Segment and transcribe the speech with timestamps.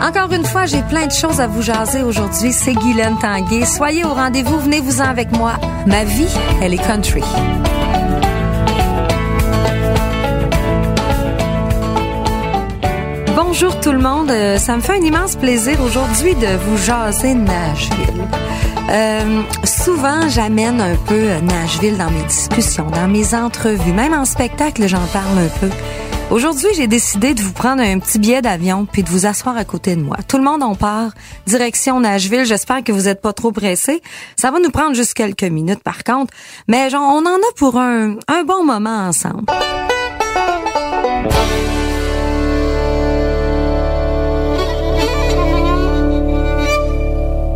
[0.00, 2.50] Encore une fois, j'ai plein de choses à vous jaser aujourd'hui.
[2.52, 3.66] C'est Guylaine Tanguay.
[3.66, 5.52] Soyez au rendez-vous, venez-vous-en avec moi.
[5.86, 7.20] Ma vie, elle est country.
[13.36, 14.30] Bonjour tout le monde.
[14.30, 18.26] Euh, ça me fait un immense plaisir aujourd'hui de vous jaser Nashville.
[18.90, 24.86] Euh, souvent, j'amène un peu Nashville dans mes discussions, dans mes entrevues, même en spectacle,
[24.86, 25.70] j'en parle un peu.
[26.30, 29.64] Aujourd'hui, j'ai décidé de vous prendre un petit billet d'avion puis de vous asseoir à
[29.64, 30.16] côté de moi.
[30.26, 31.10] Tout le monde en part,
[31.46, 32.46] direction Nashville.
[32.46, 34.00] J'espère que vous êtes pas trop pressés.
[34.36, 36.32] Ça va nous prendre juste quelques minutes par contre,
[36.68, 38.16] mais genre, on en a pour un
[38.46, 39.44] bon moment ensemble.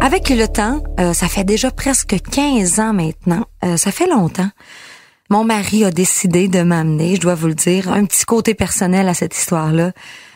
[0.06, 4.48] Avec le temps, euh, ça fait déjà presque 15 ans maintenant, euh, ça fait longtemps.
[5.30, 9.08] Mon mari a décidé de m'amener, je dois vous le dire, un petit côté personnel
[9.08, 9.90] à cette histoire-là,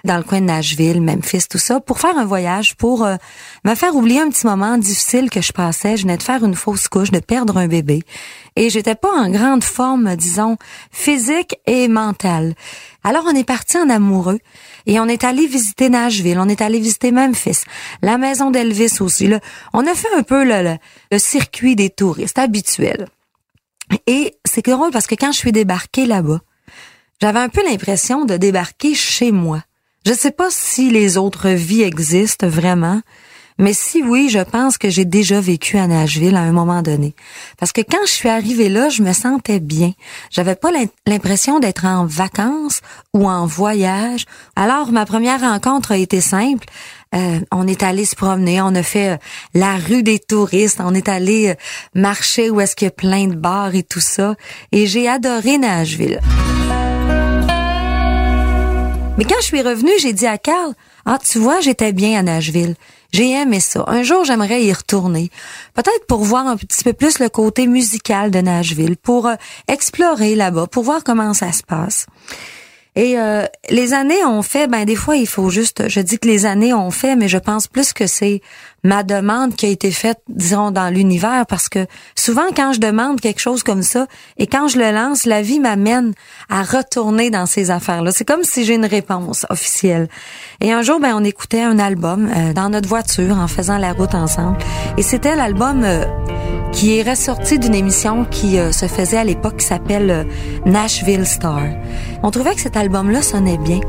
[0.05, 3.17] dans le coin de Nashville, Memphis, tout ça, pour faire un voyage, pour euh,
[3.65, 5.97] me faire oublier un petit moment difficile que je passais.
[5.97, 8.03] Je venais de faire une fausse couche, de perdre un bébé.
[8.57, 10.57] Et j'étais pas en grande forme, disons,
[10.91, 12.55] physique et mentale.
[13.03, 14.39] Alors on est parti en amoureux
[14.87, 17.63] et on est allé visiter Nashville, on est allé visiter Memphis,
[18.03, 19.27] la maison d'Elvis aussi.
[19.27, 19.41] Là.
[19.73, 20.77] On a fait un peu le,
[21.11, 23.09] le circuit des touristes habituels.
[24.07, 26.41] Et c'est drôle parce que quand je suis débarquée là-bas,
[27.21, 29.63] j'avais un peu l'impression de débarquer chez moi.
[30.07, 33.03] Je sais pas si les autres vies existent vraiment,
[33.61, 37.15] mais si oui, je pense que j'ai déjà vécu à Nashville à un moment donné.
[37.59, 39.93] Parce que quand je suis arrivée là, je me sentais bien.
[40.31, 40.71] J'avais pas
[41.07, 42.81] l'impression d'être en vacances
[43.13, 44.25] ou en voyage.
[44.57, 46.67] Alors, ma première rencontre a été simple.
[47.15, 49.17] Euh, on est allé se promener, on a fait euh,
[49.53, 51.55] la rue des touristes, on est allé euh,
[51.95, 54.37] marcher où est-ce qu'il y a plein de bars et tout ça.
[54.73, 56.21] Et j'ai adoré Nashville.
[59.21, 60.73] Mais quand je suis revenue, j'ai dit à Carl,
[61.05, 62.75] ah, tu vois, j'étais bien à Nashville.
[63.13, 63.85] J'ai aimé ça.
[63.87, 65.29] Un jour, j'aimerais y retourner.
[65.75, 69.29] Peut-être pour voir un petit peu plus le côté musical de Nashville, pour
[69.69, 72.07] explorer là-bas, pour voir comment ça se passe.
[72.97, 76.27] Et euh, les années ont fait, ben des fois il faut juste, je dis que
[76.27, 78.41] les années ont fait, mais je pense plus que c'est
[78.85, 83.21] ma demande qui a été faite, disons, dans l'univers, parce que souvent quand je demande
[83.21, 84.07] quelque chose comme ça,
[84.39, 86.13] et quand je le lance, la vie m'amène
[86.49, 88.13] à retourner dans ces affaires-là.
[88.13, 90.09] C'est comme si j'ai une réponse officielle.
[90.61, 93.93] Et un jour, ben on écoutait un album euh, dans notre voiture en faisant la
[93.93, 94.59] route ensemble,
[94.97, 96.05] et c'était l'album euh,
[96.73, 100.25] qui est ressorti d'une émission qui se faisait à l'époque qui s'appelle
[100.65, 101.63] Nashville Star.
[102.23, 103.81] On trouvait que cet album-là sonnait bien.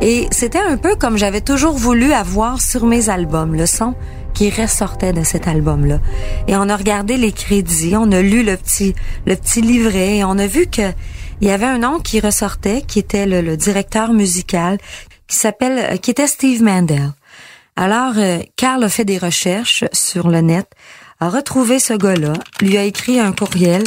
[0.00, 3.94] Et c'était un peu comme j'avais toujours voulu avoir sur mes albums, le son
[4.34, 6.00] qui ressortait de cet album-là.
[6.48, 8.94] Et on a regardé les crédits, on a lu le petit,
[9.26, 10.92] le petit livret et on a vu que
[11.40, 14.78] il y avait un nom qui ressortait, qui était le, directeur musical,
[15.26, 17.12] qui s'appelle, qui était Steve Mandel.
[17.76, 20.70] Alors, euh, Carl a fait des recherches sur le net,
[21.20, 23.82] a retrouvé ce gars-là, lui a écrit un courriel.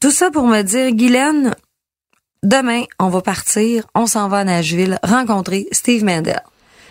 [0.00, 1.54] Tout ça pour me dire, Guylaine,
[2.44, 6.42] Demain, on va partir, on s'en va à Nashville rencontrer Steve Mandel.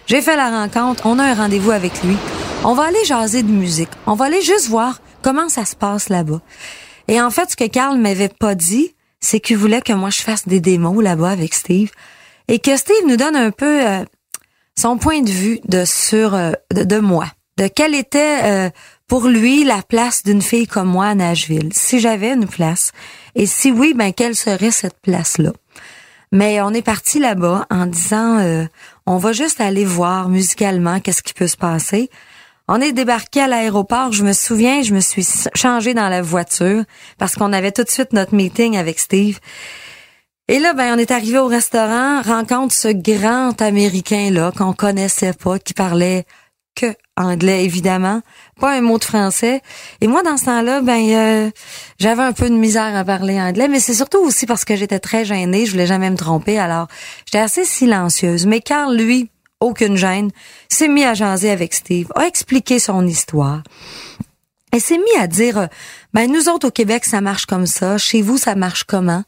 [0.08, 2.16] J'ai fait la rencontre, on a un rendez-vous avec lui.
[2.64, 3.90] On va aller jaser de musique.
[4.06, 6.42] On va aller juste voir comment ça se passe là-bas.
[7.08, 10.22] Et en fait, ce que Carl m'avait pas dit, c'est qu'il voulait que moi je
[10.22, 11.90] fasse des démos là-bas avec Steve
[12.48, 14.06] et que Steve nous donne un peu euh,
[14.80, 17.26] son point de vue de sur euh, de, moi,
[17.58, 18.70] de quelle était euh,
[19.08, 22.92] pour lui la place d'une fille comme moi à Nashville, si j'avais une place.
[23.34, 25.52] Et si oui, ben quelle serait cette place-là?
[26.32, 28.68] Mais on est parti là-bas en disant
[29.06, 32.10] on va juste aller voir musicalement qu'est-ce qui peut se passer.
[32.74, 36.86] On est débarqué à l'aéroport, je me souviens, je me suis changé dans la voiture
[37.18, 39.40] parce qu'on avait tout de suite notre meeting avec Steve.
[40.48, 45.34] Et là, ben, on est arrivé au restaurant, rencontre ce grand Américain là qu'on connaissait
[45.34, 46.24] pas, qui parlait
[46.74, 48.22] que anglais évidemment,
[48.58, 49.62] pas un mot de français.
[50.00, 51.52] Et moi dans ce temps-là, ben euh,
[52.00, 55.00] j'avais un peu de misère à parler anglais, mais c'est surtout aussi parce que j'étais
[55.00, 56.88] très gênée, je voulais jamais me tromper, alors
[57.26, 58.46] j'étais assez silencieuse.
[58.46, 59.30] Mais Carl, lui,
[59.62, 60.32] aucune gêne,
[60.68, 63.64] s'est mis à jaser avec Steve, a expliqué son histoire.
[64.74, 65.68] Elle s'est mis à dire,
[66.14, 67.98] ben nous autres au Québec, ça marche comme ça.
[67.98, 69.24] Chez vous, ça marche comment?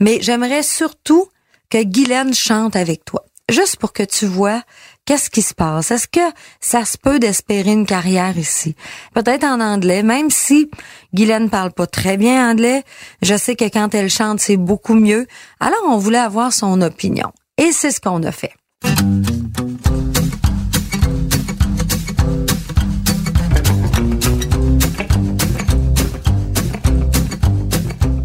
[0.00, 1.28] Mais j'aimerais surtout
[1.70, 3.24] que Guylaine chante avec toi.
[3.48, 4.62] Juste pour que tu vois
[5.04, 5.90] qu'est-ce qui se passe.
[5.90, 6.20] Est-ce que
[6.60, 8.76] ça se peut d'espérer une carrière ici?
[9.14, 10.70] Peut-être en anglais, même si
[11.12, 12.84] Guylaine parle pas très bien anglais.
[13.20, 15.26] Je sais que quand elle chante, c'est beaucoup mieux.
[15.60, 17.32] Alors, on voulait avoir son opinion.
[17.58, 18.52] Et c'est ce qu'on a fait.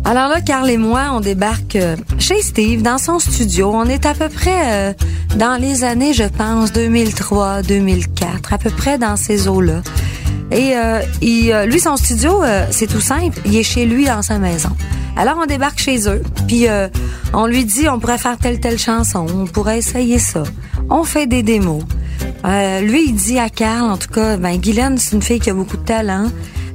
[0.07, 3.71] Alors là, Carl et moi, on débarque euh, chez Steve dans son studio.
[3.73, 4.93] On est à peu près euh,
[5.35, 9.81] dans les années, je pense, 2003, 2004, à peu près dans ces eaux-là.
[10.49, 13.37] Et euh, il, lui, son studio, c'est tout simple.
[13.45, 14.69] Il est chez lui dans sa maison.
[15.17, 16.67] Alors on débarque chez eux, puis
[17.33, 20.43] on lui dit on pourrait faire telle telle chanson, on pourrait essayer ça.
[20.89, 21.83] On fait des démos.
[22.45, 25.53] lui, il dit à Carl, en tout cas, ben Guylaine, c'est une fille qui a
[25.53, 26.27] beaucoup de talent.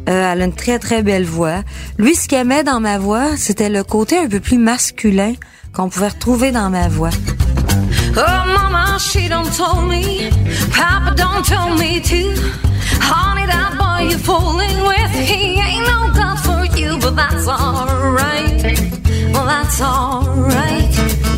[0.09, 1.63] Euh, elle a une très très belle voix.
[1.99, 5.35] Lui, ce qu'il aimait dans ma voix, c'était le côté un peu plus masculin
[5.73, 7.11] qu'on pouvait retrouver dans ma voix.
[8.17, 10.29] Oh mama, she don't tell me,
[10.71, 12.35] Papa don't tell me to.
[13.01, 18.63] Honey, that boy you're fooling with, he ain't no god for you, but that's alright.
[19.33, 21.32] Well, that's alright.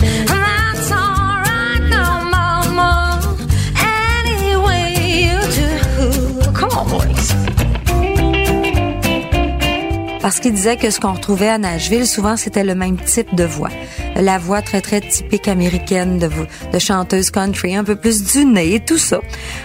[10.25, 13.45] Parce qu'il disait que ce qu'on retrouvait à Nashville, souvent, c'était le même type de
[13.45, 13.69] voix.
[14.17, 18.81] La voix très, très typique américaine de, chanteuse country, un peu plus du nez et
[18.81, 19.21] tout ça.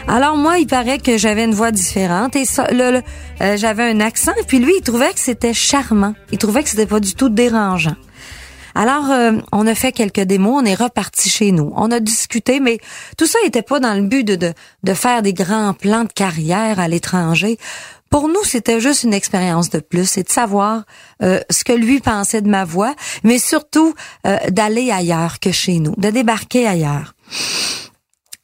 [0.09, 3.01] Alors moi, il paraît que j'avais une voix différente et ça, le,
[3.39, 4.33] euh, j'avais un accent.
[4.47, 6.13] Puis lui, il trouvait que c'était charmant.
[6.33, 7.95] Il trouvait que c'était pas du tout dérangeant.
[8.75, 11.71] Alors, euh, on a fait quelques démos, on est reparti chez nous.
[11.75, 12.79] On a discuté, mais
[13.17, 16.13] tout ça n'était pas dans le but de, de, de faire des grands plans de
[16.13, 17.57] carrière à l'étranger.
[18.09, 20.83] Pour nous, c'était juste une expérience de plus et de savoir
[21.21, 23.93] euh, ce que lui pensait de ma voix, mais surtout
[24.25, 27.13] euh, d'aller ailleurs que chez nous, de débarquer ailleurs.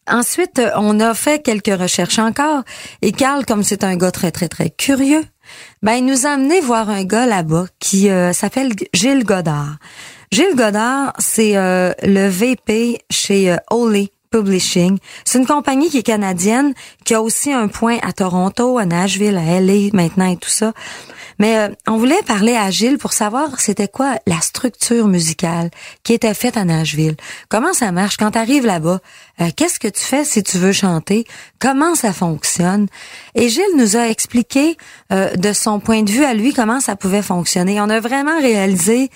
[0.07, 2.62] Ensuite, on a fait quelques recherches encore
[3.01, 5.24] et Carl, comme c'est un gars très très très curieux,
[5.81, 9.77] ben il nous a amené voir un gars là-bas qui euh, s'appelle Gilles Godard.
[10.31, 14.97] Gilles Godard, c'est le VP chez Oley Publishing.
[15.23, 16.73] C'est une compagnie qui est canadienne,
[17.05, 20.73] qui a aussi un point à Toronto, à Nashville, à LA maintenant et tout ça.
[21.39, 25.69] Mais euh, on voulait parler à Gilles pour savoir c'était quoi la structure musicale
[26.03, 27.15] qui était faite à Nashville.
[27.47, 28.17] Comment ça marche?
[28.17, 28.99] Quand tu arrives là-bas?
[29.39, 31.25] Euh, qu'est-ce que tu fais si tu veux chanter?
[31.59, 32.88] Comment ça fonctionne?
[33.35, 34.75] Et Gilles nous a expliqué
[35.13, 37.79] euh, de son point de vue à lui comment ça pouvait fonctionner.
[37.79, 39.09] On a vraiment réalisé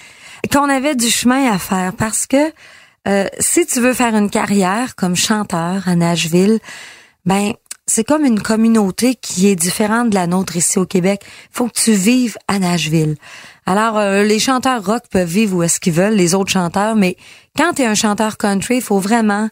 [0.49, 2.53] qu'on avait du chemin à faire parce que
[3.07, 6.59] euh, si tu veux faire une carrière comme chanteur à Nashville,
[7.25, 7.53] ben
[7.89, 11.23] c'est comme une communauté qui est différente de la nôtre ici au Québec.
[11.51, 13.15] Faut que tu vives à Nashville.
[13.65, 17.17] Alors, euh, les chanteurs rock peuvent vivre où est-ce qu'ils veulent, les autres chanteurs, mais
[17.57, 19.49] quand tu es un chanteur country, il faut vraiment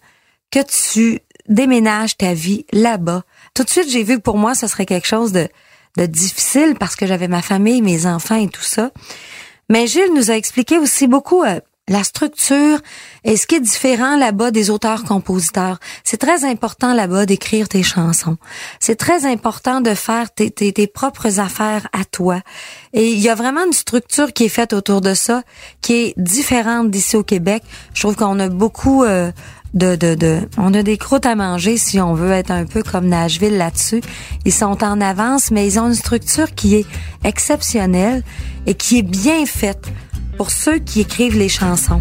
[0.52, 3.24] que tu déménages ta vie là-bas.
[3.54, 5.48] Tout de suite, j'ai vu que pour moi, ce serait quelque chose de,
[5.98, 8.92] de difficile parce que j'avais ma famille, mes enfants et tout ça.
[9.70, 12.80] Mais Gilles nous a expliqué aussi beaucoup euh, la structure
[13.24, 15.80] est ce qui est différent là-bas des auteurs-compositeurs.
[16.04, 18.38] C'est très important là-bas d'écrire tes chansons.
[18.80, 22.42] C'est très important de faire tes, tes, propres affaires à toi.
[22.94, 25.44] Et il y a vraiment une structure qui est faite autour de ça,
[25.82, 27.64] qui est différente d'ici au Québec.
[27.94, 29.32] Je trouve qu'on a beaucoup euh,
[29.74, 32.84] de, de, de, on a des croûtes à manger si on veut être un peu
[32.84, 34.02] comme Nashville là-dessus.
[34.44, 36.86] Ils sont en avance, mais ils ont une structure qui est
[37.24, 38.24] exceptionnelle
[38.66, 39.88] et qui est bien faite
[40.38, 42.00] pour ceux qui écrivent les chansons.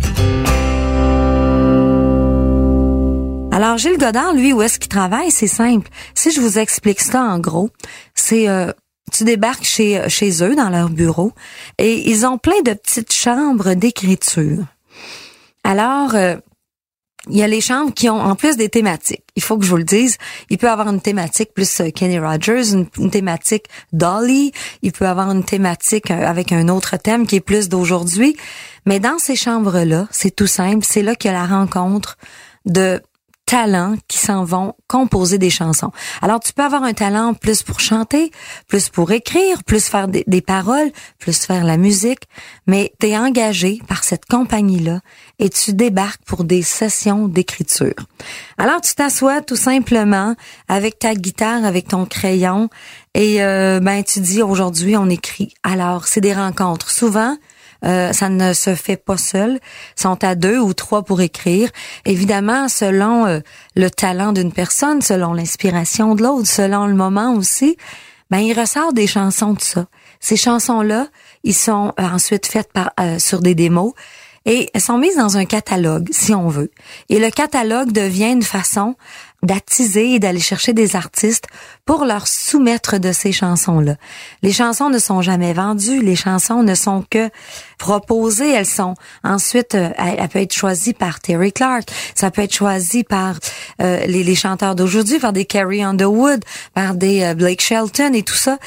[3.50, 5.30] Alors Gilles Godard, lui, où est-ce qu'il travaille?
[5.30, 5.88] C'est simple.
[6.14, 7.70] Si je vous explique ça en gros,
[8.14, 8.70] c'est euh,
[9.10, 11.32] tu débarques chez chez eux dans leur bureau
[11.78, 14.64] et ils ont plein de petites chambres d'écriture.
[15.64, 16.36] Alors euh,
[17.28, 19.24] il y a les chambres qui ont en plus des thématiques.
[19.34, 20.16] Il faut que je vous le dise.
[20.50, 24.52] Il peut avoir une thématique plus euh, Kenny Rogers, une, thématique Dolly.
[24.82, 28.36] Il peut avoir une thématique euh, avec un autre thème qui est plus d'aujourd'hui.
[28.84, 30.84] Mais dans ces chambres-là, c'est tout simple.
[30.88, 32.16] C'est là qu'il y a la rencontre
[32.64, 33.00] de
[33.46, 35.92] talents qui s'en vont composer des chansons.
[36.20, 38.32] Alors tu peux avoir un talent plus pour chanter,
[38.66, 42.24] plus pour écrire, plus faire des, paroles, plus faire la musique,
[42.66, 45.00] mais tu es engagé par cette compagnie-là
[45.38, 47.94] et tu débarques pour des sessions d'écriture.
[48.58, 50.34] Alors tu t'assois tout simplement
[50.68, 52.68] avec ta guitare, avec ton crayon
[53.14, 55.54] et euh, ben tu dis aujourd'hui on écrit.
[55.62, 56.90] Alors c'est des rencontres.
[56.90, 57.36] Souvent
[57.86, 59.60] euh, ça ne se fait pas seul.
[59.94, 61.70] Sont à deux ou trois pour écrire.
[62.04, 63.40] Évidemment, selon euh,
[63.74, 67.76] le talent d'une personne, selon l'inspiration de l'autre, selon le moment aussi.
[68.30, 69.86] ben il ressort des chansons de ça.
[70.20, 71.08] Ces chansons-là,
[71.44, 73.92] ils sont euh, ensuite faites par, euh, sur des démos
[74.46, 76.70] et elles sont mises dans un catalogue, si on veut.
[77.08, 78.94] Et le catalogue devient une façon
[79.42, 81.44] d'attiser et d'aller chercher des artistes
[81.84, 83.96] pour leur soumettre de ces chansons-là.
[84.42, 87.28] Les chansons ne sont jamais vendues, les chansons ne sont que
[87.78, 92.54] proposées, elles sont ensuite, euh, elles, peuvent être choisies par Terry Clark, ça peut être
[92.54, 93.36] choisi par
[93.82, 98.22] euh, les, les, chanteurs d'aujourd'hui, par des Carrie Underwood, par des euh, Blake Shelton et
[98.22, 98.58] tout ça.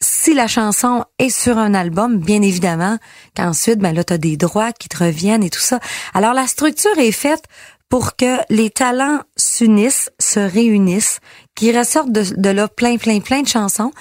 [0.00, 2.98] Si la chanson est sur un album, bien évidemment
[3.36, 5.80] qu'ensuite, ben là, tu as des droits qui te reviennent et tout ça.
[6.14, 7.44] Alors, la structure est faite
[7.88, 11.20] pour que les talents s'unissent, se réunissent,
[11.54, 13.92] qui ressortent de, de là plein, plein, plein de chansons,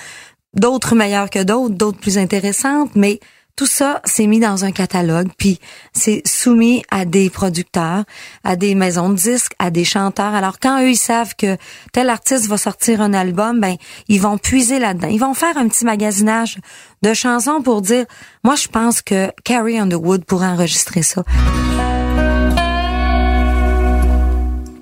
[0.53, 3.19] d'autres meilleures que d'autres, d'autres plus intéressantes, mais
[3.57, 5.59] tout ça, c'est mis dans un catalogue, puis
[5.91, 8.03] c'est soumis à des producteurs,
[8.43, 10.35] à des maisons de disques, à des chanteurs.
[10.35, 11.57] Alors quand eux, ils savent que
[11.91, 13.75] tel artiste va sortir un album, ben
[14.09, 15.07] ils vont puiser là-dedans.
[15.07, 16.59] Ils vont faire un petit magasinage
[17.01, 18.05] de chansons pour dire,
[18.43, 21.23] moi je pense que Carrie Underwood pourrait enregistrer ça.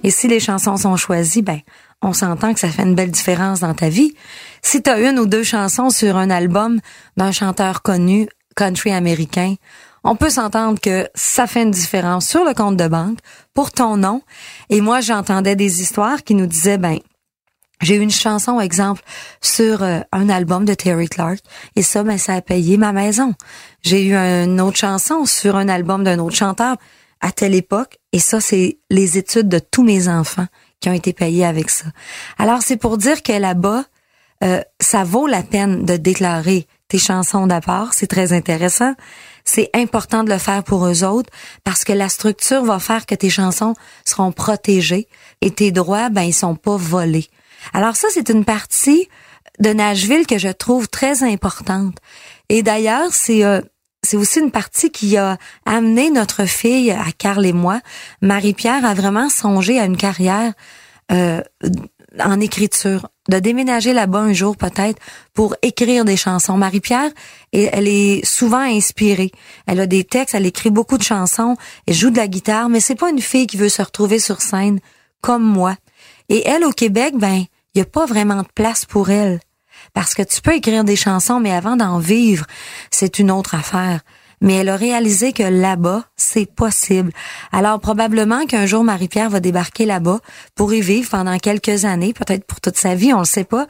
[0.03, 1.61] Et si les chansons sont choisies, ben
[2.01, 4.13] on s'entend que ça fait une belle différence dans ta vie.
[4.61, 6.81] Si tu as une ou deux chansons sur un album
[7.15, 9.55] d'un chanteur connu, country américain,
[10.03, 13.17] on peut s'entendre que ça fait une différence sur le compte de banque
[13.53, 14.21] pour ton nom.
[14.69, 16.99] Et moi, j'entendais des histoires qui nous disaient, ben,
[17.81, 19.01] j'ai eu une chanson, exemple,
[19.41, 21.39] sur euh, un album de Terry Clark,
[21.75, 23.33] et ça, ben, ça a payé ma maison.
[23.81, 26.77] J'ai eu une autre chanson sur un album d'un autre chanteur
[27.19, 30.47] à telle époque, et ça, c'est les études de tous mes enfants
[30.79, 31.85] qui ont été payées avec ça.
[32.37, 33.85] Alors, c'est pour dire que là-bas,
[34.43, 38.93] euh, ça vaut la peine de déclarer tes chansons d'abord, c'est très intéressant.
[39.43, 41.29] C'est important de le faire pour eux autres
[41.63, 43.75] parce que la structure va faire que tes chansons
[44.05, 45.07] seront protégées
[45.41, 47.27] et tes droits, ben, ils sont pas volés.
[47.73, 49.07] Alors ça, c'est une partie
[49.59, 51.97] de Nashville que je trouve très importante.
[52.49, 53.61] Et d'ailleurs, c'est euh,
[54.05, 57.81] c'est aussi une partie qui a amené notre fille, à Carl et moi,
[58.21, 60.53] Marie-Pierre, à vraiment songer à une carrière
[61.11, 61.41] euh,
[62.19, 65.01] en écriture, de déménager là-bas un jour peut-être
[65.33, 66.57] pour écrire des chansons.
[66.57, 67.11] Marie-Pierre,
[67.51, 69.31] elle est souvent inspirée.
[69.67, 71.55] Elle a des textes, elle écrit beaucoup de chansons,
[71.87, 74.41] elle joue de la guitare, mais c'est pas une fille qui veut se retrouver sur
[74.41, 74.79] scène
[75.21, 75.75] comme moi.
[76.29, 79.39] Et elle, au Québec, ben, y a pas vraiment de place pour elle.
[79.93, 82.45] Parce que tu peux écrire des chansons, mais avant d'en vivre,
[82.91, 84.01] c'est une autre affaire
[84.45, 87.11] mais elle a réalisé que là-bas, c'est possible.
[87.51, 90.19] Alors probablement qu'un jour Marie-Pierre va débarquer là-bas
[90.53, 93.65] pour y vivre pendant quelques années, peut-être pour toute sa vie, on le sait pas,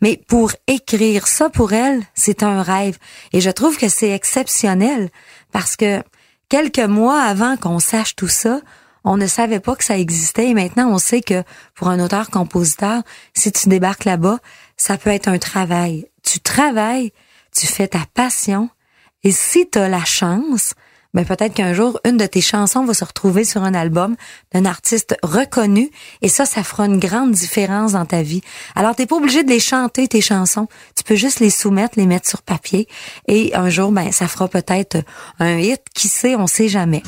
[0.00, 2.96] mais pour écrire ça pour elle, c'est un rêve
[3.32, 5.10] et je trouve que c'est exceptionnel
[5.50, 6.00] parce que
[6.48, 8.60] quelques mois avant qu'on sache tout ça,
[9.02, 11.42] on ne savait pas que ça existait et maintenant on sait que
[11.74, 13.02] pour un auteur-compositeur,
[13.34, 14.38] si tu débarques là-bas,
[14.76, 16.06] ça peut être un travail.
[16.22, 17.12] Tu travailles,
[17.52, 18.70] tu fais ta passion,
[19.22, 20.74] et si tu as la chance,
[21.12, 24.16] ben peut-être qu'un jour, une de tes chansons va se retrouver sur un album
[24.52, 25.90] d'un artiste reconnu
[26.22, 28.40] et ça, ça fera une grande différence dans ta vie.
[28.76, 30.68] Alors, t'es pas obligé de les chanter, tes chansons.
[30.96, 32.88] Tu peux juste les soumettre, les mettre sur papier
[33.28, 34.98] et un jour, ben, ça fera peut-être
[35.38, 35.82] un hit.
[35.94, 37.02] Qui sait, on sait jamais.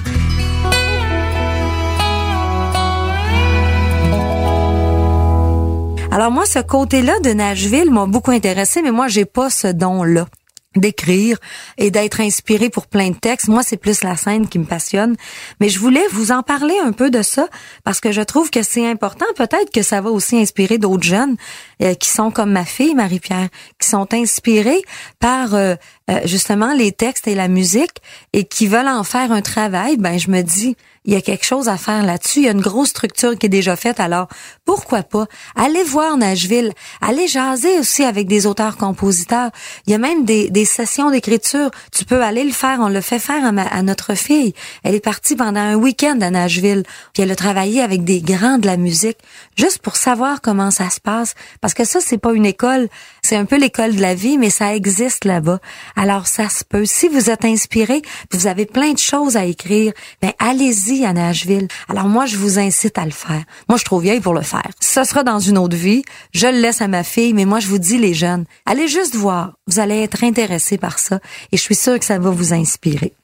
[6.10, 10.26] Alors moi, ce côté-là de Nashville m'a beaucoup intéressé, mais moi, j'ai pas ce don-là
[10.76, 11.38] d'écrire
[11.78, 13.48] et d'être inspiré pour plein de textes.
[13.48, 15.16] Moi, c'est plus la scène qui me passionne.
[15.60, 17.48] Mais je voulais vous en parler un peu de ça
[17.84, 19.26] parce que je trouve que c'est important.
[19.36, 21.36] Peut-être que ça va aussi inspirer d'autres jeunes
[21.82, 23.48] euh, qui sont comme ma fille, Marie-Pierre,
[23.80, 24.82] qui sont inspirés
[25.18, 25.74] par euh,
[26.10, 29.96] euh, justement les textes et la musique et qui veulent en faire un travail.
[29.96, 32.40] Ben, je me dis, il y a quelque chose à faire là-dessus.
[32.40, 33.98] Il y a une grosse structure qui est déjà faite.
[33.98, 34.28] Alors,
[34.64, 35.26] pourquoi pas?
[35.56, 36.72] Allez voir Nashville.
[37.00, 39.50] Allez jaser aussi avec des auteurs-compositeurs.
[39.86, 41.70] Il y a même des, des sessions d'écriture.
[41.92, 42.78] Tu peux aller le faire.
[42.80, 44.54] On le fait faire à, à, notre fille.
[44.84, 46.84] Elle est partie pendant un week-end à Nashville.
[47.12, 49.18] Puis elle a travaillé avec des grands de la musique,
[49.56, 51.34] juste pour savoir comment ça se passe.
[51.60, 52.88] Parce que ça, c'est pas une école.
[53.22, 55.60] C'est un peu l'école de la vie, mais ça existe là-bas.
[55.96, 56.84] Alors, ça se peut.
[56.84, 58.02] Si vous êtes inspiré,
[58.32, 61.68] vous avez plein de choses à écrire, ben allez-y à Nashville.
[61.88, 63.44] Alors moi, je vous incite à le faire.
[63.68, 64.70] Moi, je trop vieille pour le faire.
[64.80, 66.02] Ce sera dans une autre vie.
[66.32, 69.14] Je le laisse à ma fille, mais moi, je vous dis, les jeunes, allez juste
[69.14, 69.54] voir.
[69.66, 73.14] Vous allez être intéressés par ça et je suis sûre que ça va vous inspirer.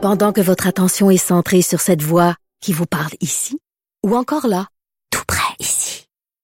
[0.00, 3.58] Pendant que votre attention est centrée sur cette voix qui vous parle ici
[4.04, 4.66] ou encore là,
[5.10, 6.08] tout près ici,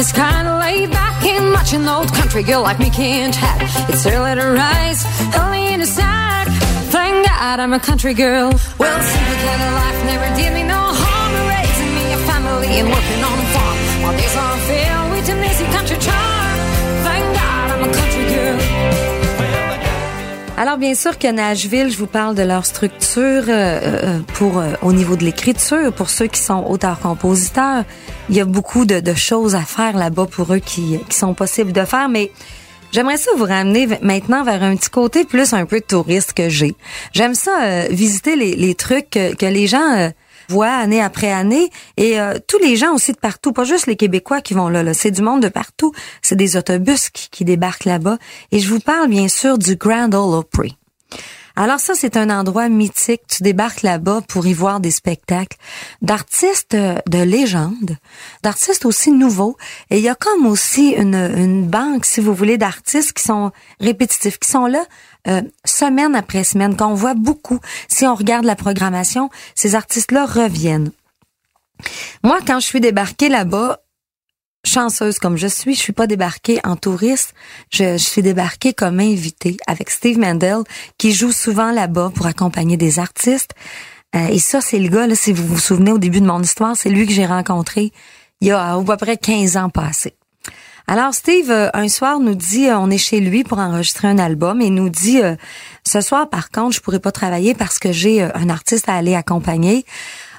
[0.00, 3.90] Is kinda laid back and much an old country girl like me can't have.
[3.90, 5.00] It's early to rise,
[5.38, 6.46] early in the sack.
[6.96, 8.48] Thank God I'm a country girl.
[8.78, 11.32] Well, simple kind of life never did me no harm.
[11.54, 13.76] Raising me a family and working on a farm.
[14.02, 16.19] While days are filled with easy country charm.
[20.60, 24.74] Alors bien sûr que Nashville, je vous parle de leur structure euh, euh, pour euh,
[24.82, 27.84] au niveau de l'écriture, pour ceux qui sont auteurs-compositeurs,
[28.28, 31.86] il y a beaucoup de, choses à faire là-bas pour eux qui, sont possibles de
[31.86, 32.30] faire, mais
[32.92, 36.74] J'aimerais ça vous ramener maintenant vers un petit côté plus un peu touriste que j'ai.
[37.12, 40.10] J'aime ça visiter les, trucs que les gens
[40.50, 43.96] voient année après année et euh, tous les gens aussi de partout, pas juste les
[43.96, 45.92] Québécois qui vont là, là c'est du monde de partout.
[46.22, 48.18] C'est des autobus qui, qui débarquent là-bas
[48.52, 50.76] et je vous parle bien sûr du Grand Ole Opry.
[51.56, 53.22] Alors ça, c'est un endroit mythique.
[53.28, 55.58] Tu débarques là-bas pour y voir des spectacles
[56.00, 57.96] d'artistes euh, de légende,
[58.42, 59.56] d'artistes aussi nouveaux.
[59.90, 63.50] Et il y a comme aussi une, une banque, si vous voulez, d'artistes qui sont
[63.80, 64.82] répétitifs, qui sont là
[65.28, 65.42] euh,
[65.80, 67.58] semaine après semaine, qu'on voit beaucoup.
[67.88, 70.92] Si on regarde la programmation, ces artistes-là reviennent.
[72.22, 73.80] Moi, quand je suis débarquée là-bas,
[74.64, 77.34] chanceuse comme je suis, je suis pas débarquée en touriste,
[77.70, 80.62] je, suis débarquée comme invitée avec Steve Mandel
[80.98, 83.52] qui joue souvent là-bas pour accompagner des artistes.
[84.14, 86.76] Euh, et ça, c'est le gars, si vous vous souvenez au début de mon histoire,
[86.76, 87.92] c'est lui que j'ai rencontré
[88.42, 90.14] il y a à peu près 15 ans passés.
[90.90, 94.18] Alors Steve, euh, un soir, nous dit, euh, on est chez lui pour enregistrer un
[94.18, 95.36] album et nous dit, euh,
[95.86, 99.14] ce soir, par contre, je pourrais pas travailler parce que j'ai un artiste à aller
[99.14, 99.84] accompagner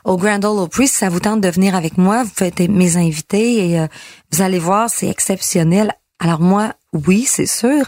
[0.04, 0.90] au Grand Ole Opry.
[0.90, 3.88] Si ça vous tente de venir avec moi, vous faites mes invités et
[4.34, 5.94] vous allez voir, c'est exceptionnel.
[6.20, 7.86] Alors moi, oui, c'est sûr.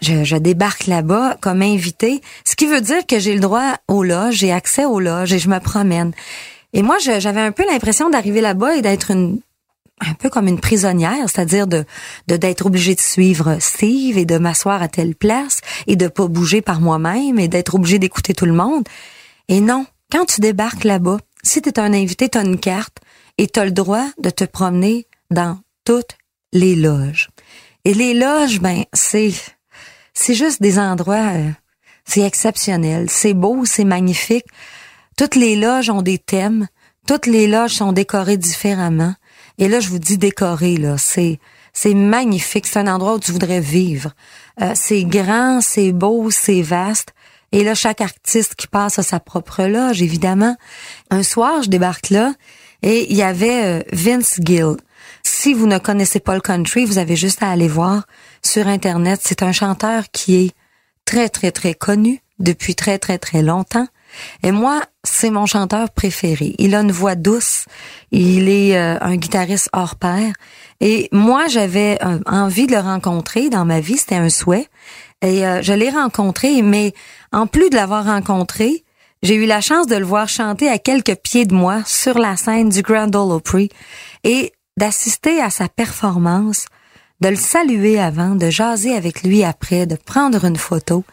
[0.00, 4.02] Je, je débarque là-bas comme invité, ce qui veut dire que j'ai le droit au
[4.02, 6.12] loge, j'ai accès au loge et je me promène.
[6.72, 9.40] Et moi, j'avais un peu l'impression d'arriver là-bas et d'être une
[10.08, 11.84] un peu comme une prisonnière, c'est-à-dire de
[12.26, 16.60] d'être obligée de suivre Steve et de m'asseoir à telle place et de pas bouger
[16.62, 18.84] par moi-même et d'être obligée d'écouter tout le monde.
[19.48, 22.98] Et non, quand tu débarques là-bas, si tu es un invité, tu as une carte
[23.38, 26.16] et tu as le droit de te promener dans toutes
[26.52, 27.28] les loges.
[27.84, 29.32] Et les loges, ben, c'est
[30.14, 31.50] c'est juste des endroits, euh,
[32.04, 34.46] c'est exceptionnel, c'est beau, c'est magnifique.
[35.16, 36.68] Toutes les loges ont des thèmes,
[37.06, 39.14] toutes les loges sont décorées différemment.
[39.62, 41.38] Et là, je vous dis décoré, là, c'est
[41.72, 44.10] c'est magnifique, c'est un endroit où tu voudrais vivre.
[44.60, 47.14] Euh, c'est grand, c'est beau, c'est vaste.
[47.52, 50.56] Et là, chaque artiste qui passe à sa propre loge, évidemment.
[51.10, 52.34] Un soir, je débarque là
[52.82, 54.78] et il y avait euh, Vince Gill.
[55.22, 58.08] Si vous ne connaissez pas le country, vous avez juste à aller voir
[58.44, 59.20] sur Internet.
[59.22, 60.50] C'est un chanteur qui est
[61.04, 63.86] très, très, très connu depuis très, très, très longtemps.
[64.42, 66.54] Et moi, c'est mon chanteur préféré.
[66.58, 67.66] Il a une voix douce.
[68.10, 70.32] Il est euh, un guitariste hors pair.
[70.80, 73.96] Et moi, j'avais euh, envie de le rencontrer dans ma vie.
[73.96, 74.68] C'était un souhait.
[75.22, 76.92] Et euh, je l'ai rencontré, mais
[77.32, 78.84] en plus de l'avoir rencontré,
[79.22, 82.36] j'ai eu la chance de le voir chanter à quelques pieds de moi sur la
[82.36, 83.68] scène du Grand Ole Opry
[84.24, 86.66] et d'assister à sa performance,
[87.20, 91.04] de le saluer avant, de jaser avec lui après, de prendre une photo.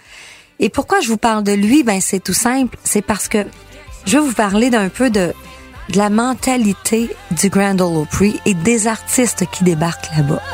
[0.59, 1.83] Et pourquoi je vous parle de lui?
[1.83, 2.77] Ben, c'est tout simple.
[2.83, 3.45] C'est parce que
[4.05, 5.33] je vais vous parler d'un peu de,
[5.89, 10.41] de la mentalité du Grand Ole Opry et des artistes qui débarquent là-bas.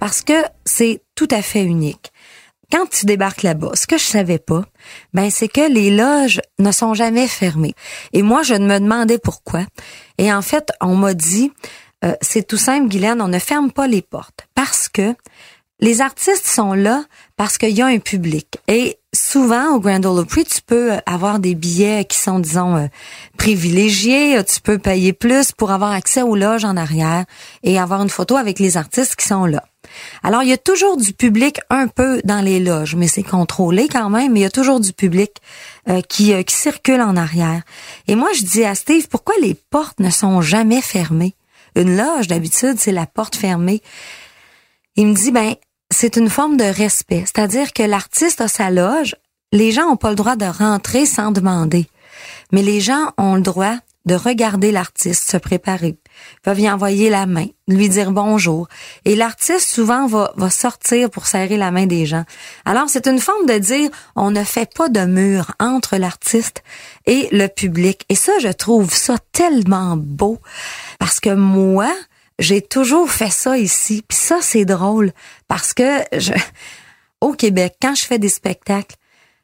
[0.00, 2.10] Parce que c'est tout à fait unique.
[2.72, 4.62] Quand tu débarques là-bas, ce que je savais pas,
[5.12, 7.74] ben c'est que les loges ne sont jamais fermées.
[8.12, 9.60] Et moi, je me demandais pourquoi.
[10.18, 11.52] Et en fait, on m'a dit,
[12.04, 15.14] euh, c'est tout simple, Guylaine, on ne ferme pas les portes parce que
[15.80, 17.04] les artistes sont là
[17.36, 18.58] parce qu'il y a un public.
[18.68, 22.86] Et souvent, au Grand Ole Opry, tu peux avoir des billets qui sont, disons, euh,
[23.38, 24.42] privilégiés.
[24.44, 27.24] Tu peux payer plus pour avoir accès aux loges en arrière
[27.62, 29.64] et avoir une photo avec les artistes qui sont là.
[30.22, 33.88] Alors, il y a toujours du public un peu dans les loges, mais c'est contrôlé
[33.88, 35.32] quand même, mais il y a toujours du public
[35.88, 37.62] euh, euh, qui circule en arrière.
[38.06, 41.34] Et moi, je dis à Steve, pourquoi les portes ne sont jamais fermées?
[41.76, 43.82] Une loge, d'habitude, c'est la porte fermée.
[44.96, 45.54] Il me dit, ben,
[45.90, 47.24] c'est une forme de respect.
[47.26, 49.16] C'est-à-dire que l'artiste a sa loge,
[49.52, 51.86] les gens ont pas le droit de rentrer sans demander.
[52.52, 55.98] Mais les gens ont le droit de regarder l'artiste se préparer,
[56.42, 58.68] peuvent y envoyer la main, lui dire bonjour.
[59.04, 62.24] Et l'artiste souvent va, sortir pour serrer la main des gens.
[62.64, 66.62] Alors c'est une forme de dire on ne fait pas de mur entre l'artiste
[67.06, 68.04] et le public.
[68.08, 70.38] Et ça, je trouve ça tellement beau
[70.98, 71.92] parce que moi,
[72.38, 74.02] j'ai toujours fait ça ici.
[74.06, 75.12] Puis ça, c'est drôle
[75.48, 76.02] parce que
[77.20, 78.96] au Québec, quand je fais des spectacles,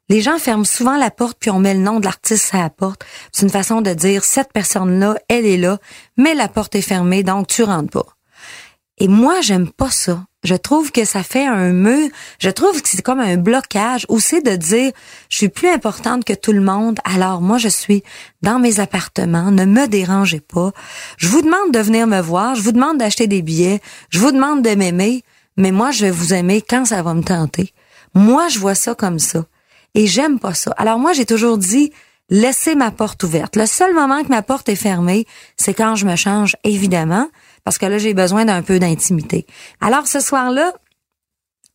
[0.09, 2.71] les gens ferment souvent la porte puis on met le nom de l'artiste à la
[2.71, 3.05] porte.
[3.33, 5.79] C'est une façon de dire cette personne-là, elle est là,
[6.17, 8.07] mais la porte est fermée donc tu rentres pas.
[8.99, 10.25] Et moi, j'aime pas ça.
[10.43, 12.09] Je trouve que ça fait un mur.
[12.39, 14.93] Je trouve que c'est comme un blocage c'est de dire
[15.29, 16.99] je suis plus importante que tout le monde.
[17.05, 18.03] Alors moi, je suis
[18.43, 19.51] dans mes appartements.
[19.51, 20.73] Ne me dérangez pas.
[21.19, 22.55] Je vous demande de venir me voir.
[22.55, 23.81] Je vous demande d'acheter des billets.
[24.11, 25.25] Je vous demande de m'aimer.
[25.57, 27.73] Mais moi, je vais vous aimer quand ça va me tenter.
[28.15, 29.45] Moi, je vois ça comme ça.
[29.95, 30.73] Et j'aime pas ça.
[30.77, 31.93] Alors moi, j'ai toujours dit,
[32.29, 33.57] laissez ma porte ouverte.
[33.57, 37.29] Le seul moment que ma porte est fermée, c'est quand je me change, évidemment,
[37.65, 39.47] parce que là, j'ai besoin d'un peu d'intimité.
[39.81, 40.73] Alors ce soir-là,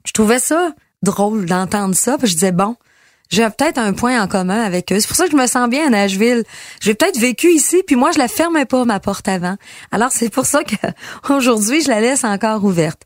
[0.06, 2.76] je trouvais ça drôle d'entendre ça, puis je disais, bon,
[3.32, 5.00] j'ai peut-être un point en commun avec eux.
[5.00, 6.44] C'est pour ça que je me sens bien à Nashville.
[6.82, 9.56] J'ai peut-être vécu ici, puis moi, je la fermais pas, ma porte avant.
[9.91, 10.76] Alors, c'est pour ça que
[11.34, 13.04] aujourd'hui, je la laisse encore ouverte.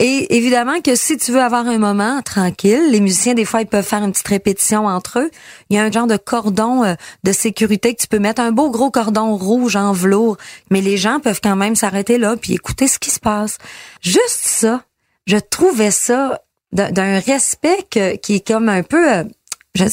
[0.00, 3.66] Et évidemment que si tu veux avoir un moment tranquille, les musiciens, des fois, ils
[3.66, 5.30] peuvent faire une petite répétition entre eux.
[5.68, 8.50] Il y a un genre de cordon euh, de sécurité que tu peux mettre, un
[8.50, 10.36] beau gros cordon rouge en velours.
[10.70, 13.58] Mais les gens peuvent quand même s'arrêter là puis écouter ce qui se passe.
[14.00, 14.82] Juste ça,
[15.26, 16.40] je trouvais ça
[16.72, 17.84] d'un respect
[18.20, 19.24] qui est comme un peu...
[19.74, 19.84] Je,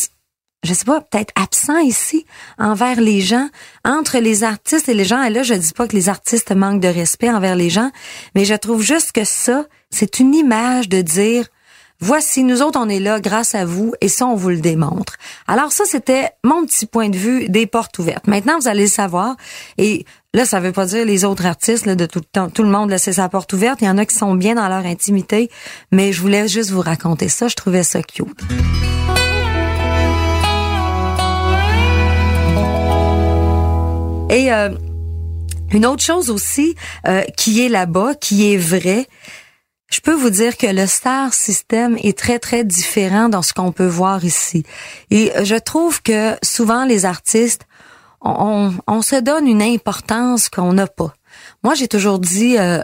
[0.63, 2.25] je sais pas, peut-être absent ici
[2.57, 3.49] envers les gens,
[3.85, 5.23] entre les artistes et les gens.
[5.23, 7.91] Et là, je dis pas que les artistes manquent de respect envers les gens,
[8.35, 11.45] mais je trouve juste que ça, c'est une image de dire,
[11.99, 15.15] voici, nous autres, on est là grâce à vous, et ça, on vous le démontre.
[15.47, 18.27] Alors ça, c'était mon petit point de vue des portes ouvertes.
[18.27, 19.35] Maintenant, vous allez le savoir,
[19.77, 22.63] et là, ça veut pas dire les autres artistes, là, de tout le temps, tout
[22.63, 23.81] le monde laisse sa porte ouverte.
[23.81, 25.49] Il y en a qui sont bien dans leur intimité,
[25.91, 27.47] mais je voulais juste vous raconter ça.
[27.47, 28.41] Je trouvais ça cute.
[34.29, 34.69] Et euh,
[35.71, 36.75] une autre chose aussi
[37.07, 39.07] euh, qui est là-bas, qui est vrai,
[39.89, 43.71] je peux vous dire que le star system est très très différent dans ce qu'on
[43.71, 44.63] peut voir ici.
[45.11, 47.65] Et je trouve que souvent les artistes,
[48.21, 51.13] on, on se donne une importance qu'on n'a pas.
[51.63, 52.81] Moi, j'ai toujours dit, euh,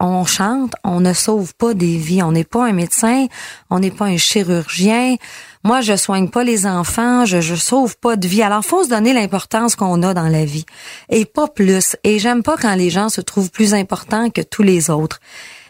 [0.00, 2.22] on chante, on ne sauve pas des vies.
[2.22, 3.26] On n'est pas un médecin,
[3.68, 5.16] on n'est pas un chirurgien.
[5.62, 8.42] Moi, je soigne pas les enfants, je, je sauve pas de vie.
[8.42, 10.64] Alors, faut se donner l'importance qu'on a dans la vie.
[11.10, 11.96] Et pas plus.
[12.02, 15.20] Et j'aime pas quand les gens se trouvent plus importants que tous les autres.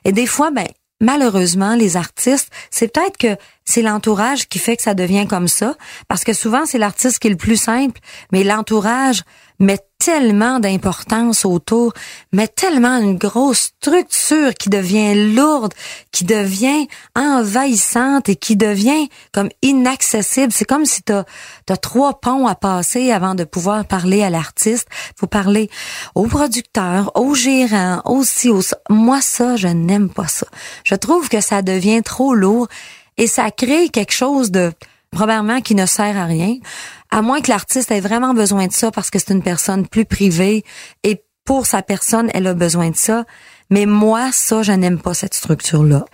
[0.05, 0.69] Et des fois, ben,
[1.01, 5.77] malheureusement, les artistes, c'est peut-être que c'est l'entourage qui fait que ça devient comme ça,
[6.09, 8.01] parce que souvent c'est l'artiste qui est le plus simple,
[8.33, 9.23] mais l'entourage
[9.61, 11.93] met tellement d'importance autour,
[12.33, 15.75] met tellement une grosse structure qui devient lourde,
[16.11, 20.53] qui devient envahissante et qui devient comme inaccessible.
[20.53, 24.89] C'est comme si tu as, trois ponts à passer avant de pouvoir parler à l'artiste.
[25.17, 25.71] faut parler
[26.15, 28.61] au producteur, au gérant, aussi au...
[28.89, 30.47] Moi, ça, je n'aime pas ça.
[30.85, 32.69] Je trouve que ça devient trop lourd
[33.19, 34.73] et ça crée quelque chose de
[35.11, 36.57] probablement qui ne sert à rien
[37.11, 40.05] à moins que l'artiste ait vraiment besoin de ça parce que c'est une personne plus
[40.05, 40.65] privée
[41.03, 43.25] et pour sa personne, elle a besoin de ça.
[43.71, 46.05] Mais moi, ça, je n'aime pas cette structure-là.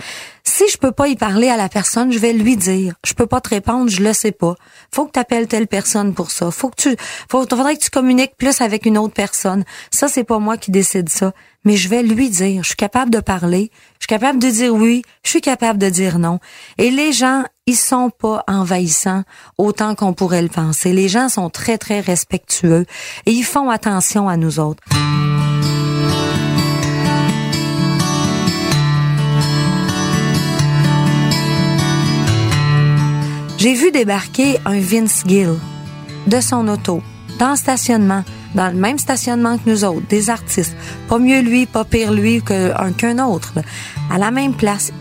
[0.45, 2.95] Si je peux pas y parler à la personne, je vais lui dire.
[3.05, 4.55] Je peux pas te répondre, je le sais pas.
[4.93, 6.51] Faut que tu appelles telle personne pour ça.
[6.51, 6.97] Faut que tu,
[7.31, 9.65] faut, faudrait que tu communiques plus avec une autre personne.
[9.91, 11.33] Ça, c'est pas moi qui décide ça.
[11.65, 12.63] Mais je vais lui dire.
[12.63, 13.73] Je suis capable de parler.
[13.99, 15.03] Je suis capable de dire oui.
[15.25, 16.39] Je suis capable de dire non.
[16.79, 19.25] Et les gens, ils sont pas envahissants
[19.59, 20.93] autant qu'on pourrait le penser.
[20.93, 22.87] Les gens sont très, très respectueux
[23.25, 24.83] et ils font attention à nous autres.
[33.67, 35.55] J'ai vu débarquer un Vince Gill
[36.29, 37.03] de son auto,
[37.41, 38.23] dans le stationnement,
[38.55, 40.77] dans le même stationnement que nous autres, des artistes.
[41.09, 43.55] Pas mieux lui, pas pire lui qu'un autre,
[44.09, 44.93] à la même place.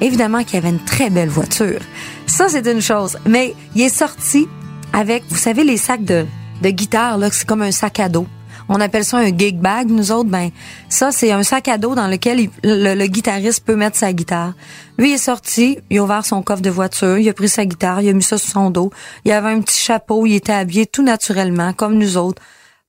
[0.00, 1.78] Évidemment qu'il avait une très belle voiture.
[2.26, 3.16] Ça, c'est une chose.
[3.24, 4.48] Mais il est sorti
[4.92, 6.26] avec, vous savez, les sacs de,
[6.60, 8.26] de guitare, là, c'est comme un sac à dos.
[8.68, 9.88] On appelle ça un gig bag.
[9.88, 10.50] Nous autres, ben,
[10.88, 14.52] ça, c'est un sac à dos dans lequel le, guitariste peut mettre sa guitare.
[14.98, 18.02] Lui est sorti, il a ouvert son coffre de voiture, il a pris sa guitare,
[18.02, 18.90] il a mis ça sur son dos.
[19.24, 22.42] Il avait un petit chapeau, il était habillé tout naturellement, comme nous autres.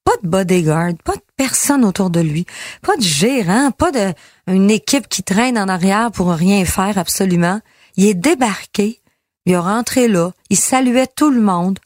[0.03, 2.45] Pas de bodyguard, pas de personne autour de lui,
[2.81, 4.13] pas de gérant, pas de
[4.47, 7.59] une équipe qui traîne en arrière pour rien faire absolument.
[7.95, 9.01] Il est débarqué,
[9.45, 11.79] il est rentré là, il saluait tout le monde,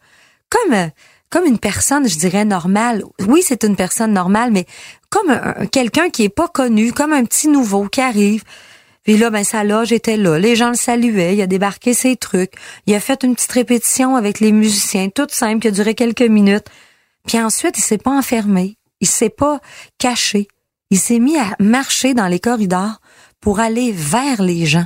[0.49, 0.89] comme
[1.33, 3.03] comme une personne, je dirais normale.
[3.27, 4.67] Oui, c'est une personne normale, mais
[5.09, 8.43] comme un- quelqu'un qui est pas connu, comme un petit nouveau qui arrive.
[9.03, 10.37] Puis là, ben sa loge était là.
[10.37, 11.33] Les gens le saluaient.
[11.35, 12.53] Il a débarqué ses trucs.
[12.85, 16.21] Il a fait une petite répétition avec les musiciens, toute simple, qui a duré quelques
[16.21, 16.67] minutes.
[17.27, 18.77] Puis ensuite, il s'est pas enfermé.
[19.01, 19.59] Il s'est pas
[19.97, 20.47] caché.
[20.91, 23.01] Il s'est mis à marcher dans les corridors
[23.41, 24.85] pour aller vers les gens.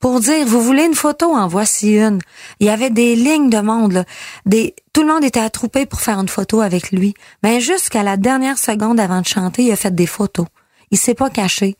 [0.00, 2.20] Pour dire, vous voulez une photo, en voici une.
[2.58, 4.06] Il y avait des lignes de monde.
[4.46, 7.12] Des, tout le monde était attroupé pour faire une photo avec lui.
[7.42, 10.46] Mais jusqu'à la dernière seconde avant de chanter, il a fait des photos.
[10.90, 11.76] Il s'est pas caché.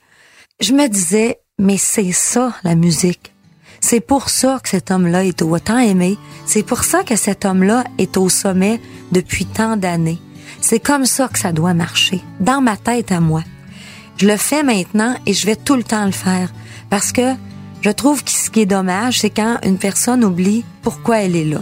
[0.60, 3.32] Je me disais, mais c'est ça, la musique.
[3.80, 6.18] C'est pour ça que cet homme-là est autant aimé.
[6.44, 10.20] C'est pour ça que cet homme-là est au sommet depuis tant d'années.
[10.60, 12.20] C'est comme ça que ça doit marcher.
[12.40, 13.42] Dans ma tête à moi.
[14.18, 16.52] Je le fais maintenant et je vais tout le temps le faire.
[16.90, 17.34] Parce que
[17.82, 21.44] je trouve que ce qui est dommage, c'est quand une personne oublie pourquoi elle est
[21.44, 21.60] là.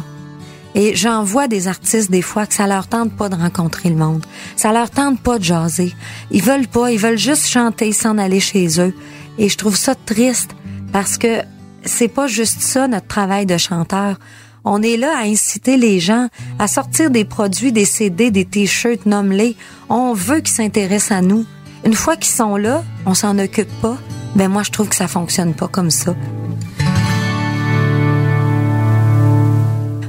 [0.75, 3.97] Et j'en vois des artistes des fois que ça leur tente pas de rencontrer le
[3.97, 4.25] monde.
[4.57, 5.93] Ça leur tente pas de jaser.
[6.31, 8.95] Ils veulent pas, ils veulent juste chanter, s'en aller chez eux.
[9.39, 10.51] Et je trouve ça triste
[10.93, 11.43] parce que
[11.85, 14.19] c'est pas juste ça notre travail de chanteur.
[14.65, 16.29] On est là à inciter les gens
[16.59, 19.57] à sortir des produits, des CD, des t-shirts, nomme-les.
[19.89, 21.47] On veut qu'ils s'intéressent à nous.
[21.85, 23.97] Une fois qu'ils sont là, on s'en occupe pas.
[24.35, 26.15] Ben moi, je trouve que ça fonctionne pas comme ça.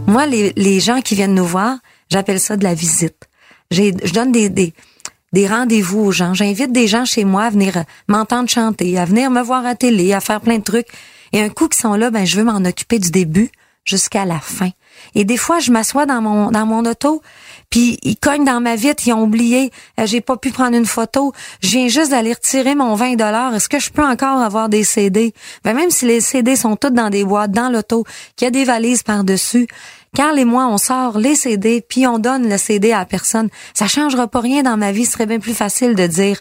[0.07, 1.77] Moi, les, gens qui viennent nous voir,
[2.09, 3.29] j'appelle ça de la visite.
[3.71, 6.33] Je donne des, des, rendez-vous aux gens.
[6.33, 10.13] J'invite des gens chez moi à venir m'entendre chanter, à venir me voir à télé,
[10.13, 10.87] à faire plein de trucs.
[11.31, 13.51] Et un coup qu'ils sont là, ben je veux m'en occuper du début
[13.89, 14.69] jusqu'à la fin.
[15.15, 17.21] Et des fois, je m'assois dans mon dans mon auto,
[17.69, 20.85] puis ils cognent dans ma vitre, ils ont oublié, euh, j'ai pas pu prendre une
[20.85, 21.33] photo.
[21.61, 23.55] Je viens juste d'aller retirer mon 20 dollars.
[23.55, 26.93] Est-ce que je peux encore avoir des CD Ben même si les CD sont toutes
[26.93, 29.67] dans des boîtes dans l'auto, qu'il y a des valises par-dessus,
[30.15, 33.49] Carl et moi, on sort les CD, puis on donne le CD à personne.
[33.73, 35.05] Ça changera pas rien dans ma vie.
[35.05, 36.39] Ce serait bien plus facile de dire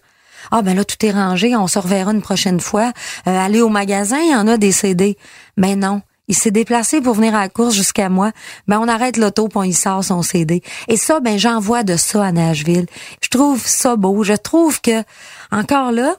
[0.50, 2.92] ah ben là tout est rangé, on se reverra une prochaine fois.
[3.26, 5.18] Euh, aller au magasin, il y en a des CD.
[5.56, 8.32] Mais non, il s'est déplacé pour venir à la course jusqu'à moi.
[8.68, 10.62] Ben on arrête l'auto puis on sort son CD.
[10.88, 12.86] Et ça, ben j'envoie de ça à Nashville.
[13.22, 14.22] Je trouve ça beau.
[14.22, 15.02] Je trouve que
[15.50, 16.14] encore là,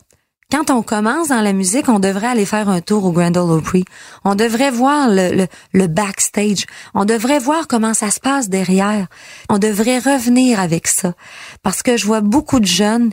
[0.51, 3.51] quand on commence dans la musique, on devrait aller faire un tour au Grand Ole
[3.51, 3.85] Opry.
[4.25, 6.65] On devrait voir le, le, le backstage.
[6.95, 9.05] On devrait voir comment ça se passe derrière.
[9.47, 11.13] On devrait revenir avec ça.
[11.61, 13.11] Parce que je vois beaucoup de jeunes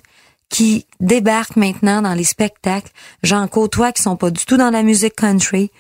[0.49, 2.91] qui débarquent maintenant dans les spectacles.
[3.23, 5.71] J'en côtoie qui sont pas du tout dans la musique country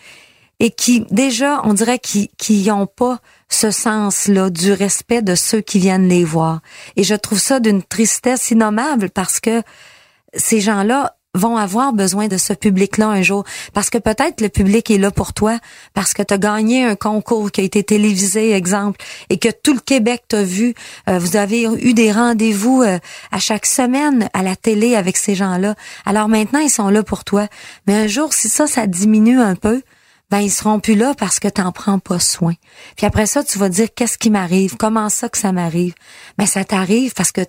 [0.60, 5.60] et qui, déjà, on dirait qu'ils qui ont pas ce sens-là du respect de ceux
[5.60, 6.60] qui viennent les voir.
[6.96, 9.62] Et je trouve ça d'une tristesse innommable parce que
[10.34, 13.44] ces gens-là vont avoir besoin de ce public-là un jour.
[13.74, 15.58] Parce que peut-être le public est là pour toi,
[15.94, 19.74] parce que tu as gagné un concours qui a été télévisé, exemple, et que tout
[19.74, 20.74] le Québec t'a vu.
[21.08, 22.98] Euh, vous avez eu des rendez-vous euh,
[23.30, 25.74] à chaque semaine à la télé avec ces gens-là.
[26.04, 27.46] Alors maintenant, ils sont là pour toi.
[27.86, 29.82] Mais un jour, si ça, ça diminue un peu,
[30.30, 32.54] ben ils seront plus là parce que t'en prends pas soin.
[32.96, 35.94] Puis après ça, tu vas dire qu'est-ce qui m'arrive, comment ça que ça m'arrive?
[36.38, 37.42] Ben ça t'arrive parce que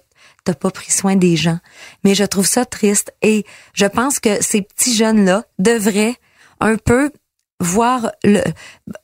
[0.44, 1.60] t'as pas pris soin des gens.
[2.04, 6.16] Mais je trouve ça triste et je pense que ces petits jeunes-là devraient
[6.60, 7.12] un peu
[7.60, 8.42] voir le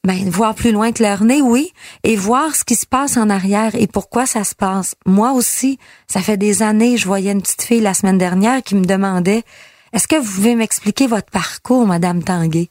[0.04, 3.32] ben voir plus loin que leur nez oui et voir ce qui se passe en
[3.32, 7.42] arrière et pourquoi ça se passe moi aussi ça fait des années je voyais une
[7.42, 9.44] petite fille la semaine dernière qui me demandait
[9.92, 12.70] est-ce que vous pouvez m'expliquer votre parcours madame Tanguay?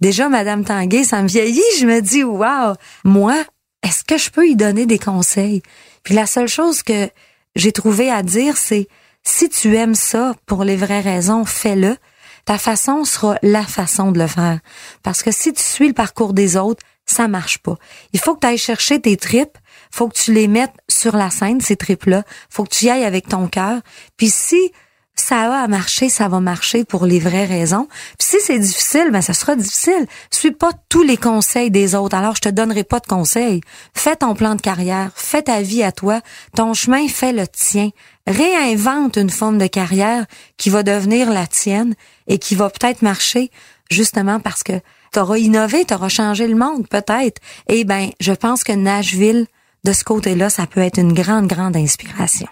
[0.00, 3.44] Déjà madame Tanguay ça me vieillit je me dis waouh moi
[3.82, 5.62] est-ce que je peux y donner des conseils?
[6.02, 7.08] Puis la seule chose que
[7.56, 8.88] j'ai trouvé à dire c'est
[9.22, 11.96] si tu aimes ça pour les vraies raisons fais-le
[12.44, 14.58] ta façon sera la façon de le faire.
[15.02, 17.76] Parce que si tu suis le parcours des autres, ça marche pas.
[18.12, 19.58] Il faut que tu ailles chercher tes tripes,
[19.90, 23.04] faut que tu les mettes sur la scène, ces tripes-là, faut que tu y ailles
[23.04, 23.80] avec ton cœur.
[24.16, 24.72] Puis si
[25.20, 27.88] ça a à marcher, ça va marcher pour les vraies raisons.
[28.18, 30.06] Si c'est difficile, ben ça sera difficile.
[30.30, 32.16] Suis pas tous les conseils des autres.
[32.16, 33.60] Alors je te donnerai pas de conseils.
[33.94, 36.20] Fais ton plan de carrière, fais ta vie à toi,
[36.56, 37.90] ton chemin fais le tien.
[38.26, 41.94] Réinvente une forme de carrière qui va devenir la tienne
[42.26, 43.50] et qui va peut-être marcher
[43.90, 44.80] justement parce que
[45.12, 47.40] tu auras innové, tu auras changé le monde peut-être.
[47.68, 49.46] Et ben, je pense que Nashville
[49.84, 52.48] de ce côté-là, ça peut être une grande grande inspiration.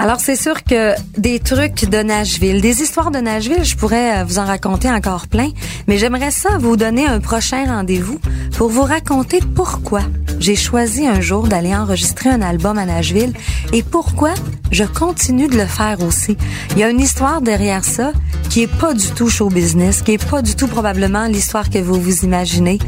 [0.00, 4.38] Alors c'est sûr que des trucs de Nashville, des histoires de Nashville, je pourrais vous
[4.38, 5.50] en raconter encore plein,
[5.88, 8.20] mais j'aimerais ça vous donner un prochain rendez-vous
[8.56, 10.02] pour vous raconter pourquoi
[10.40, 13.32] j'ai choisi un jour d'aller enregistrer un album à Nashville
[13.72, 14.34] et pourquoi?
[14.70, 16.36] Je continue de le faire aussi.
[16.72, 18.12] Il y a une histoire derrière ça
[18.50, 21.78] qui est pas du tout show business, qui est pas du tout probablement l'histoire que
[21.78, 22.78] vous vous imaginez.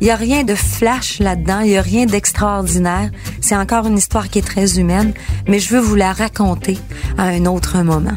[0.00, 3.10] Il y a rien de flash là-dedans, il y a rien d'extraordinaire.
[3.40, 5.12] C'est encore une histoire qui est très humaine,
[5.48, 6.78] mais je veux vous la raconter
[7.16, 8.16] à un autre moment.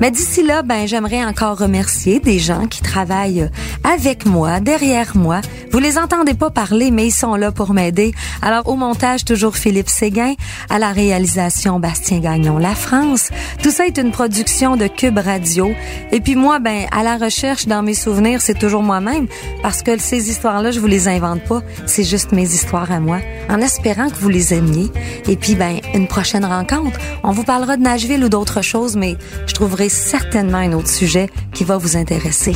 [0.00, 3.50] Mais d'ici là, ben, j'aimerais encore remercier des gens qui travaillent
[3.82, 5.40] avec moi, derrière moi.
[5.72, 8.12] Vous les entendez pas parler, mais ils sont là pour m'aider.
[8.42, 10.34] Alors, au montage, toujours Philippe Séguin.
[10.68, 13.30] À la réalisation, Bastien Gagnon, La France.
[13.62, 15.70] Tout ça est une production de Cube Radio.
[16.12, 19.26] Et puis moi, ben, à la recherche, dans mes souvenirs, c'est toujours moi-même.
[19.62, 21.62] Parce que ces histoires-là, je vous les invente pas.
[21.86, 23.20] C'est juste mes histoires à moi.
[23.48, 24.90] En espérant que vous les aimiez.
[25.26, 26.98] Et puis, ben, une prochaine rencontre.
[27.22, 31.30] On vous parlera de Nashville ou d'autres choses, mais je trouverai certainement un autre sujet
[31.52, 32.54] qui va vous intéresser.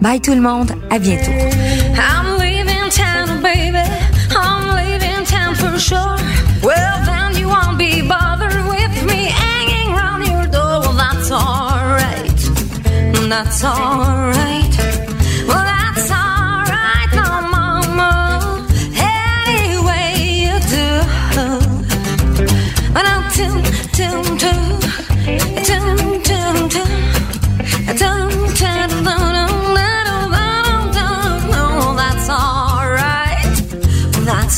[0.00, 1.30] Bye tout le monde, à bientôt.
[1.30, 3.82] I'm leaving town, baby.
[4.30, 6.16] I'm leaving town for sure.
[6.62, 10.80] Well, then you won't be bothered with me hanging around your door.
[10.80, 12.38] Well, that's alright.
[13.28, 14.67] That's alright.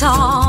[0.00, 0.39] That's